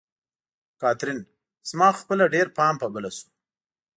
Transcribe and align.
کاترین: 0.81 1.19
زما 1.69 1.87
خو 1.95 1.99
خپله 2.03 2.25
ډېر 2.33 2.47
پام 2.57 2.73
په 2.81 2.87
بله 2.93 3.09
شو. 3.15 3.27